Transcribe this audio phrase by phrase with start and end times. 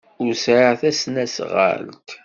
[0.23, 2.09] Ur sɛiɣ tasnasɣalt.